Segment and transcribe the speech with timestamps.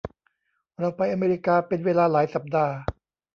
[0.79, 2.75] เราไปอเมริกาเป็นเวลาหลายสัปดาห์